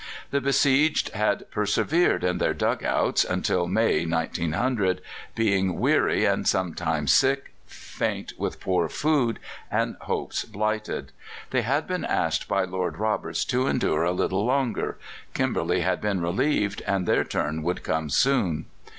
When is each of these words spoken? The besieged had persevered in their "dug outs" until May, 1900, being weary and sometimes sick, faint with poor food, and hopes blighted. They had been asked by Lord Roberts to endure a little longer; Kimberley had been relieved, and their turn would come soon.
The 0.31 0.41
besieged 0.41 1.09
had 1.09 1.47
persevered 1.51 2.23
in 2.23 2.39
their 2.39 2.55
"dug 2.55 2.83
outs" 2.83 3.23
until 3.23 3.67
May, 3.67 4.03
1900, 4.07 4.99
being 5.35 5.79
weary 5.79 6.25
and 6.25 6.47
sometimes 6.47 7.11
sick, 7.11 7.53
faint 7.67 8.33
with 8.35 8.59
poor 8.59 8.89
food, 8.89 9.37
and 9.69 9.95
hopes 10.01 10.43
blighted. 10.43 11.11
They 11.51 11.61
had 11.61 11.85
been 11.85 12.03
asked 12.03 12.47
by 12.47 12.63
Lord 12.63 12.97
Roberts 12.97 13.45
to 13.53 13.67
endure 13.67 14.03
a 14.03 14.11
little 14.11 14.43
longer; 14.43 14.97
Kimberley 15.35 15.81
had 15.81 16.01
been 16.01 16.19
relieved, 16.19 16.81
and 16.87 17.05
their 17.07 17.23
turn 17.23 17.61
would 17.61 17.83
come 17.83 18.09
soon. 18.09 18.65